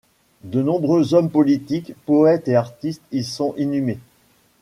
[0.43, 3.99] De nombreux hommes politiques, poètes et artistes y sont inhumés.